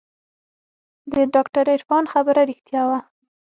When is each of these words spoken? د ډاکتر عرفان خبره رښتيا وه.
د 1.13 1.13
ډاکتر 1.33 1.65
عرفان 1.75 2.03
خبره 2.13 2.41
رښتيا 2.49 2.83
وه. 2.89 2.99